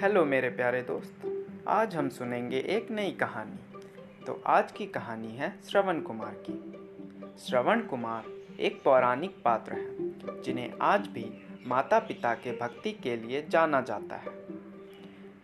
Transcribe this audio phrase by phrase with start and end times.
[0.00, 1.24] Hello मेरे प्यारे दोस्त,
[1.68, 3.80] आज हम सुनेंगे एक नई कहानी।
[4.26, 6.54] तो आज की कहानी है श्रवण कुमार की।
[7.38, 11.26] श्रवण कुमार एक पौराणिक पात्र हैं, जिन्हें आज भी
[11.66, 14.32] माता पिता के भक्ति के लिए जाना जाता है।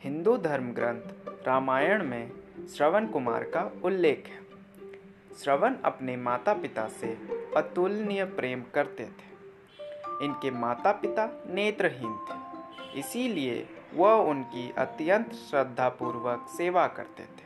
[0.05, 2.31] हिंदू धर्म ग्रंथ रामायण में
[2.77, 4.41] श्रवण कुमार का उल्लेख है।
[5.39, 7.17] श्रवण अपने माता पिता से
[7.57, 12.45] अतुलनीय प्रेम करते थे। इनके माता पिता नेत्रहीन थे,
[12.99, 17.45] इसीलिए वह उनकी अत्यंत श्रद्धापूर्वक सेवा करते थे।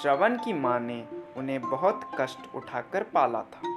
[0.00, 1.04] श्रवण की माँ ने
[1.36, 3.74] उन्हें बहुत कष्ट उठाकर पाला था।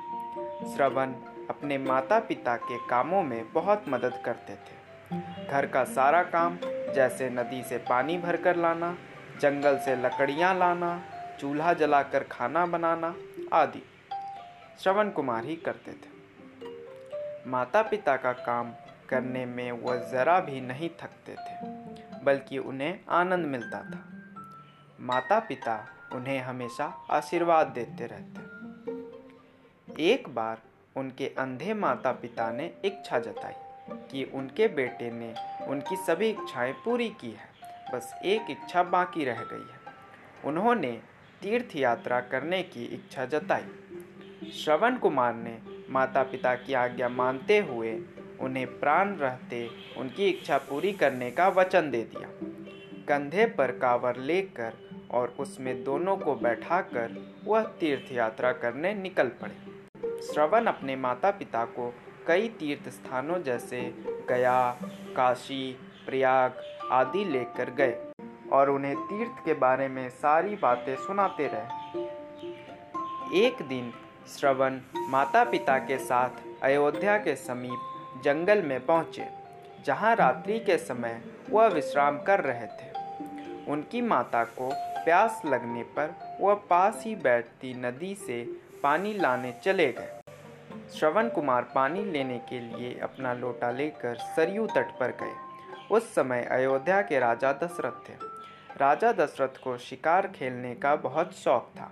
[0.75, 1.13] श्रवण
[1.49, 4.79] अपने माता पिता के कामों में बहुत मदद करते थे।
[5.51, 6.57] घर का सारा काम
[6.95, 8.95] जैसे नदी से पानी भरकर लाना,
[9.41, 11.01] जंगल से लकड़ियाँ लाना,
[11.39, 13.15] चूल्हा जलाकर खाना बनाना
[13.53, 13.83] आदि
[14.79, 16.09] श्रवण कुमार ही करते थे।
[17.49, 18.71] माता पिता का काम
[19.09, 24.03] करने में वह ज़रा भी नहीं थकते थे, बल्कि उन्हें आनंद मिलता था।
[24.99, 25.75] माता पिता
[26.13, 28.47] उन्हें हमेशा आशीर्वाद देते रहते।
[30.03, 30.61] एक बार
[30.95, 33.53] उनके अंधे माता पिता ने इच्छा जताई
[34.11, 35.33] कि उनके बेटे ने
[35.67, 37.49] उनकी सभी इच्छाएँ पूरी की है,
[37.93, 39.79] बस एक इच्छा बाकी रह गई है।
[40.45, 40.91] उन्होंने
[41.41, 45.57] तीर्थ यात्रा करने की इच्छा जताई। श्रवण कुमार ने
[45.89, 47.91] माता पिता की आज्ञा मानते हुए
[48.41, 52.29] उन्हें प्राण रहते उनकी इच्छा पूरी करने का वचन दे दिया।
[53.07, 54.73] कंधे पर कावर लेकर
[55.11, 61.65] और उसमें दोनों को बैठाकर वह तीर्थ यात्रा करने निकल पड़े। श्रवण अपने माता पिता
[61.65, 61.93] को
[62.27, 63.81] कई तीर्थ स्थानों जैसे
[64.29, 64.77] गया,
[65.15, 67.97] काशी, प्रयाग आदि लेकर गए
[68.51, 72.07] और उन्हें तीर्थ के बारे में सारी बातें सुनाते रहे।
[73.45, 73.91] एक दिन
[74.27, 74.79] श्रवण
[75.09, 77.79] माता पिता के साथ अयोध्या के समीप
[78.23, 79.25] जंगल में पहुँचे,
[79.85, 82.87] जहाँ रात्रि के समय वह विश्राम कर रहे थे।
[83.71, 84.69] उनकी माता को
[85.03, 88.43] प्यास लगने पर वह पास ही बैठती नदी से
[88.83, 90.15] पानी लाने चले गए।
[90.93, 95.33] श्रवण कुमार पानी लेने के लिए अपना लोटा लेकर सरयू तट पर गए।
[95.91, 98.13] उस समय अयोध्या के राजा दशरथ थे।
[98.77, 101.91] राजा दशरथ को शिकार खेलने का बहुत शौक था।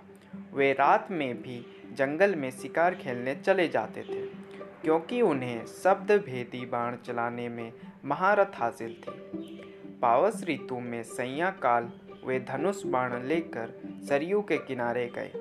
[0.54, 4.37] वे रात में भी जंगल में शिकार खेलने चले जाते थे।
[4.82, 7.72] क्योंकि उन्हें शब्द भेदी बाण चलाने में
[8.04, 11.90] महारत हासिल थी। पावस ऋतु में सैया काल
[12.26, 13.72] वे धनुष बाण लेकर
[14.08, 15.32] सरयू के किनारे गए।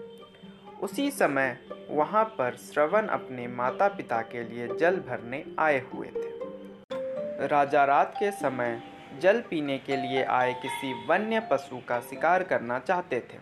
[0.81, 1.57] उसी समय
[1.89, 8.13] वहाँ पर श्रवण अपने माता पिता के लिए जल भरने आए हुए थे। राजा रात
[8.19, 8.81] के समय
[9.21, 13.39] जल पीने के लिए आए किसी वन्य पशु का शिकार करना चाहते थे।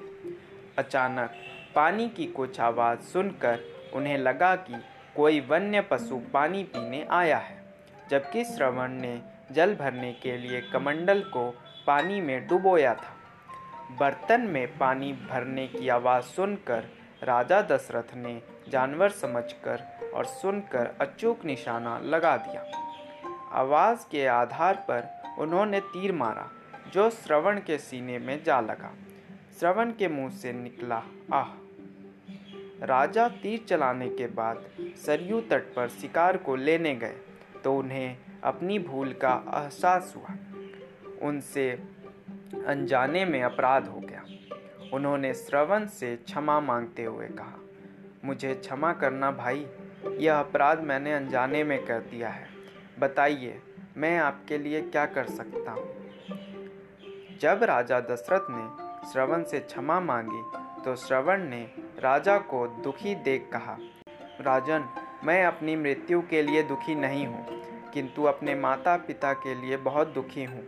[0.78, 1.30] अचानक
[1.76, 3.60] पानी की कुछ आवाज़ सुनकर
[3.94, 4.74] उन्हें लगा कि
[5.16, 7.64] कोई वन्य पशु पानी पीने आया है,
[8.10, 9.22] जबकि श्रवण ने
[9.52, 11.52] जल भरने के लिए कमंडल को
[11.88, 13.16] पानी में डुबोया था।
[14.00, 16.86] बर्तन में पानी भरने की आवाज़ सुनकर
[17.24, 19.84] राजा दशरथ ने जानवर समझकर
[20.14, 22.64] और सुनकर अचूक निशाना लगा दिया।
[23.52, 26.50] आवाज़ के आधार पर उन्होंने तीर मारा,
[26.94, 28.94] जो श्रवण के सीने में जा लगा।
[29.60, 31.65] श्रवण के मुँह से निकला, आह!
[32.82, 34.66] राजा तीर चलाने के बाद
[35.06, 37.16] सरयू तट पर शिकार को लेने गए
[37.64, 40.36] तो उन्हें अपनी भूल का एहसास हुआ।
[41.22, 41.70] उनसे
[42.68, 44.24] अनजाने में अपराध हो गया।
[44.94, 47.60] उन्होंने श्रवण से क्षमा मांगते हुए कहा,
[48.26, 49.66] मुझे क्षमा करना भाई,
[50.20, 52.48] यह अपराध मैंने अनजाने में कर दिया है।
[53.00, 53.60] बताइए,
[53.98, 55.90] मैं आपके लिए क्या कर सकता हूँ?
[57.42, 60.42] जब राजा दशरथ ने श्रवण से क्षमा मांगी
[60.84, 61.68] तो श्रवण ने
[62.00, 63.78] राजा को दुखी देख कहा,
[64.42, 64.86] राजन,
[65.24, 67.46] मैं अपनी मृत्यु के लिए दुखी नहीं हूँ,
[67.94, 70.64] किंतु अपने माता पिता के लिए बहुत दुखी हूँ।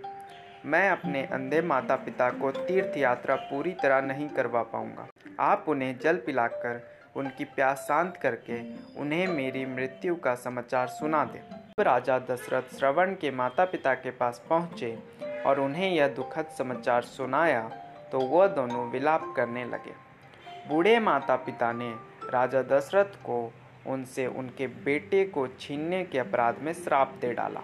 [0.66, 5.08] मैं अपने अंधे माता पिता को तीर्थ यात्रा पूरी तरह नहीं करवा पाऊँगा।
[5.40, 6.82] आप उन्हें जल पिलाकर
[7.16, 8.62] उनकी प्यास शांत करके
[9.02, 14.42] उन्हें मेरी मृत्यु का समाचार सुना दें। राजा दशरथ श्रवण के माता पिता के पास
[14.50, 14.98] पहुँचे
[15.46, 17.62] और उन्हें यह दुखद समाचार सुनाया
[18.12, 20.06] तो वह दोनों विलाप करने लगे।
[20.69, 21.96] बूढ़े माता पिता ने
[22.30, 23.54] राजा दशरथ को
[23.88, 27.62] उनसे उनके बेटे को छीनने के अपराध में श्राप दे डाला।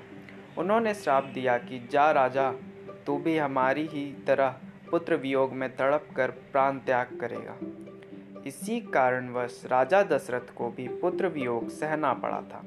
[0.57, 2.51] उन्होंने श्राप दिया कि, जा राजा,
[3.05, 4.55] तू भी हमारी ही तरह
[4.91, 7.57] पुत्र वियोग में तड़प कर प्राण त्याग करेगा।
[8.47, 12.63] इसी कारणवश राजा दशरथ को भी पुत्र वियोग सहना पड़ा था।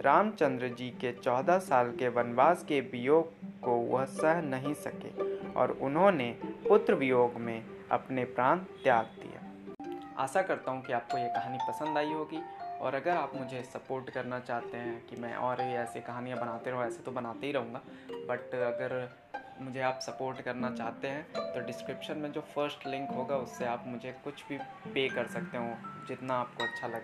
[0.00, 3.32] रामचंद्र जी के चौदह साल के वनवास के वियोग
[3.62, 6.38] को वह सह नहीं सके और उन्होंने
[6.68, 9.33] पुत्र वियोग में अपने प्राण त्याग दिए।
[10.18, 12.40] आशा करता हूँ कि आपको ये कहानी पसंद आई होगी।
[12.80, 16.70] और अगर आप मुझे सपोर्ट करना चाहते हैं कि मैं और भी ऐसी कहानियाँ बनाते
[16.70, 17.80] रहूँ, ऐसे तो बनाते ही रहूँगा।
[18.10, 19.08] बट अगर
[19.60, 23.84] मुझे आप सपोर्ट करना चाहते हैं तो डिस्क्रिप्शन में जो फ़र्स्ट लिंक होगा, उससे आप
[23.86, 24.58] मुझे कुछ भी
[24.92, 25.76] पे कर सकते हो,
[26.08, 27.02] जितना आपको अच्छा लगे।